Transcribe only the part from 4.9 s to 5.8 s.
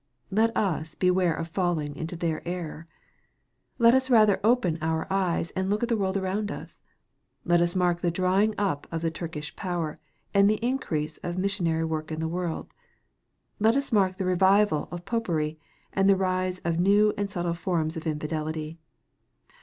eyes, and